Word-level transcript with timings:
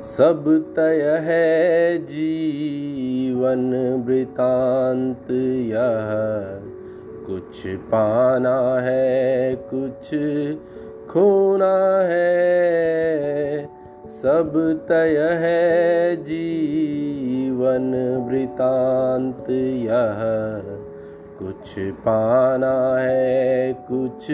सब 0.00 0.72
तय 0.76 1.20
है 1.22 1.98
जीवन 1.98 4.02
वृतांत 4.06 5.26
यह। 5.66 6.10
कुछ 7.26 7.66
पाना 7.66 8.80
है, 8.80 9.58
कुछ 9.74 10.16
खोना 11.08 12.00
है। 12.02 13.68
सब 14.08 14.80
तय 14.88 15.18
है 15.18 16.16
जीवन 16.16 18.26
वृतांत 18.30 19.50
यह। 19.50 20.18
कुछ 21.38 21.74
पाना 21.78 22.98
है, 22.98 23.72
कुछ 23.72 24.32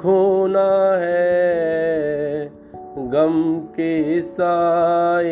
खोना 0.00 0.98
है। 0.98 2.59
गम 2.98 3.60
के 3.60 4.20
साए 4.20 5.26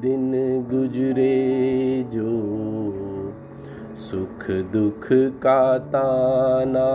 दिन 0.00 0.32
गुजरे 0.70 2.04
जो 2.14 2.30
सुख 3.96 4.50
दुख 4.50 5.08
का 5.42 5.78
ताना 5.78 6.86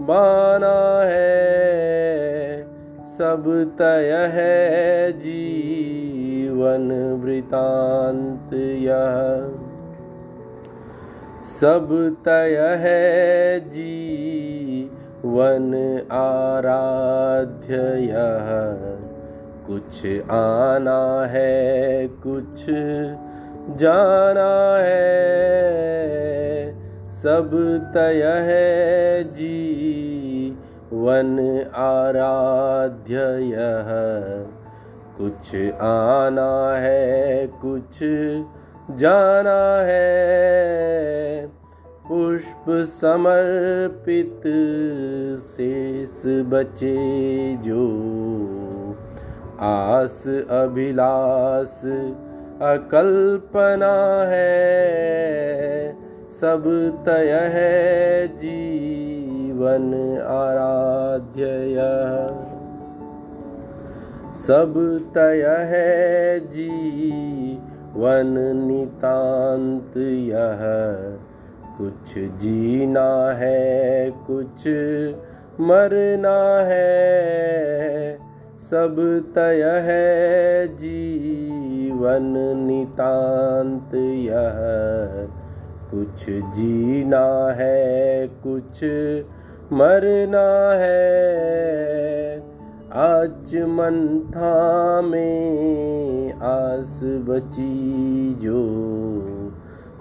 बाना 0.00 1.00
है। 1.02 2.64
सब 3.04 3.74
तय 3.78 4.30
है 4.32 5.12
जीवन 5.12 7.18
वृतांत 7.24 8.54
यह। 8.54 9.50
सब 11.44 12.16
तय 12.24 12.76
है 12.80 13.60
जीवन 13.60 15.74
आराध्य 16.12 17.25
यह 17.96 18.48
कुछ 19.66 20.06
आना 20.30 21.24
है, 21.26 22.06
कुछ 22.06 22.66
जाना 23.78 24.76
है। 24.78 25.36
सब 27.10 27.50
तय 27.94 28.22
है 28.24 29.24
जी 29.24 30.58
वन 30.92 31.64
आराध्य 31.74 33.14
यह 33.44 33.86
कुछ 35.18 35.56
आना 35.80 36.76
है, 36.76 37.46
कुछ 37.46 37.98
जाना 38.96 39.82
है। 39.82 41.15
पुष्प 42.36 42.64
समर्पित 42.86 44.42
शेष 45.40 46.22
बचे 46.26 46.96
जो 47.56 47.84
आस 49.60 50.24
अभिलाष 50.50 51.84
अकल्पना 52.62 53.92
है। 54.28 55.96
सब 56.30 56.64
तय 57.06 57.32
है 57.54 58.28
जीवन 58.28 59.94
आराध्य 60.26 61.46
सब 64.34 64.74
तय 65.14 65.46
है 65.72 66.40
जी 66.40 66.68
वन 67.96 68.34
नितांत 68.66 69.96
यह। 70.32 70.62
कुछ 71.78 72.18
जीना 72.18 73.30
है, 73.32 74.10
कुछ 74.10 74.68
मरना 75.60 76.60
है। 76.64 77.06
सब 78.58 79.24
तय 79.34 79.62
है, 79.84 80.68
जीवन 80.68 82.56
नितांत 82.66 83.94
यह। 83.94 84.56
कुछ 85.90 86.30
जीना 86.30 87.52
है, 87.52 88.26
कुछ 88.26 88.84
मरना 89.72 90.72
है। 90.74 91.36
आज 92.92 93.56
मंथा 93.56 95.00
में 95.00 96.32
आस 96.32 97.00
बची 97.04 98.34
जो 98.40 98.66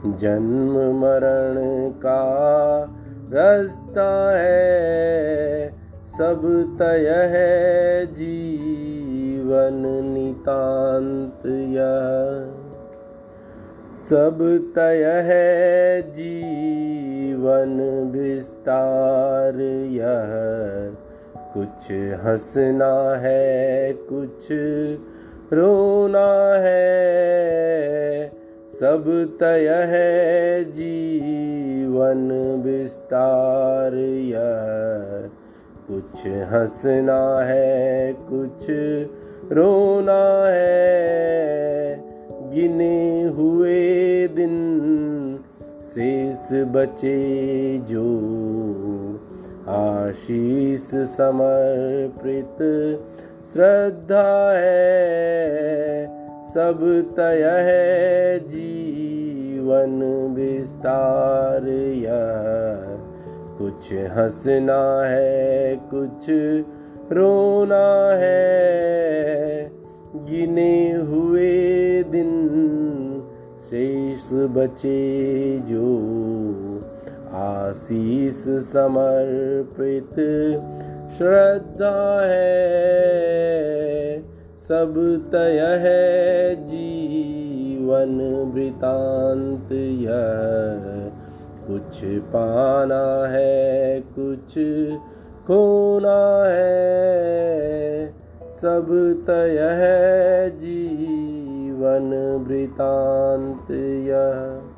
जन्म 0.04 1.00
मरण 1.00 1.56
का 1.90 2.22
रास्ता 3.34 4.38
है, 4.38 5.70
सब 6.06 6.42
तय 6.80 7.08
है 7.08 8.06
जीवन 8.06 9.82
नितांत 10.14 11.46
यह। 11.46 12.66
सब 13.94 14.72
तय 14.76 15.04
है 15.26 16.02
जीवन 16.02 17.80
विस्तार 18.14 19.56
यह। 19.92 20.32
कुछ 21.54 21.92
हंसना 22.26 23.16
है, 23.16 23.94
कुछ 23.94 24.48
रोना 25.54 26.56
है 26.56 27.16
सब 28.80 29.38
तय 29.40 29.68
है 29.68 30.64
जीवन 30.64 32.32
विस्तार, 32.66 33.96
यह 33.96 35.30
कुछ 35.88 36.28
हंसना 36.28 37.40
है, 37.40 38.14
कुछ 38.14 38.66
रोना 39.54 40.46
है। 40.48 42.04
गिने 42.52 43.24
हुए 43.24 44.28
दिन 44.28 44.56
शेष 45.84 46.50
बचे 46.54 47.78
जो 47.78 48.06
आशीष 49.68 50.96
समर्पित 50.96 52.58
श्रद्धा 53.54 54.54
है। 54.56 56.15
सब 56.46 56.80
तय 57.18 57.44
है 57.44 58.40
जीवन 58.40 60.04
विस्तार, 60.36 61.68
यह 61.68 62.98
कुछ 63.58 63.94
हंसना 63.94 65.02
है, 65.06 65.76
कुछ 65.76 66.30
रोना 67.12 67.88
है। 68.14 69.72
गिने 70.16 70.92
हुए 70.92 72.04
दिन 72.04 72.32
शेष 73.60 74.30
बचे 74.34 75.02
जो 75.60 75.90
आशीष 77.34 78.44
समर्पित 78.66 80.16
श्रद्धा 81.18 82.22
है। 82.26 83.95
सब 84.68 84.94
तय 85.32 85.60
है 85.60 86.56
जीवन 86.56 88.22
वृतांत 88.56 89.72
यह। 89.72 91.12
कुछ 91.68 92.02
पाना 92.06 93.28
है, 93.28 94.00
कुछ 94.00 94.58
खोना 95.48 96.44
है, 96.48 98.08
सब 98.62 98.88
तय 99.28 99.60
है 99.60 100.50
जीवन 100.50 102.14
वृतांत 102.48 103.72
यह। 104.08 104.75